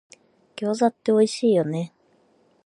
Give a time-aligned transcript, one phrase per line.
[0.55, 1.93] 餃子っておいしいよね